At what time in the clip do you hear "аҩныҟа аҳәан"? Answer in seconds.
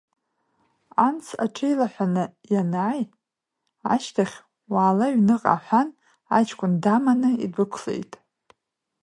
5.09-5.89